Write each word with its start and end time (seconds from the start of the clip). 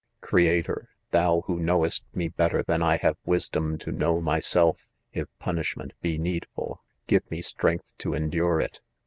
1 0.21 0.29
Creator, 0.29 0.89
thou 1.11 1.41
who 1.41 1.59
knowest 1.59 2.03
me 2.15 2.27
better 2.27 2.63
than 2.63 2.81
I 2.81 2.97
have 2.97 3.17
wisdom 3.23 3.77
to 3.77 3.91
know 3.91 4.19
myself, 4.19 4.87
if 5.13 5.27
punishment 5.37 5.93
be 6.01 6.17
needful, 6.17 6.81
give 7.05 7.29
me 7.29 7.43
strength 7.43 7.95
to 7.99 8.15
endure 8.15 8.59
it. 8.59 8.81